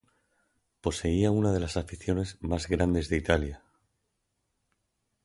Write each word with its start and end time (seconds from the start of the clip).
Poseía 0.81 1.29
una 1.29 1.51
de 1.53 1.59
las 1.59 1.77
aficiones 1.77 2.39
más 2.41 2.67
grandes 2.67 3.07
de 3.07 3.17
Italia. 3.17 3.61